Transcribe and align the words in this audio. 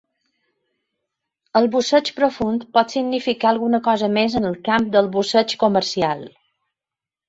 El 1.59 1.69
busseig 1.75 2.09
profund 2.21 2.67
pot 2.79 2.97
significar 2.97 3.53
alguna 3.53 3.83
cosa 3.91 4.13
més 4.19 4.41
en 4.43 4.53
el 4.53 4.61
camp 4.73 4.93
del 4.99 5.15
busseig 5.21 5.59
comercial. 5.67 6.31